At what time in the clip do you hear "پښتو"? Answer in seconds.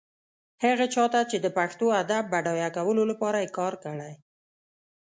1.57-1.85